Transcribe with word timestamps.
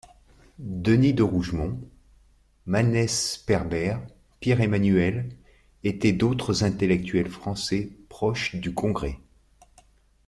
Denis 0.57 1.13
de 1.13 1.21
Rougemont, 1.21 1.79
Manès 2.65 3.33
Sperber, 3.33 3.97
Pierre 4.39 4.59
Emmanuel 4.61 5.29
étaient 5.83 6.11
d'autres 6.11 6.63
intellectuels 6.63 7.29
français 7.29 7.91
proches 8.09 8.55
du 8.55 8.73
Congrès. 8.73 9.19